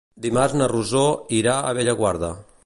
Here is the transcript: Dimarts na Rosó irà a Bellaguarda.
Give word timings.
Dimarts 0.25 0.55
na 0.61 0.69
Rosó 0.71 1.03
irà 1.41 1.55
a 1.69 1.75
Bellaguarda. 1.81 2.33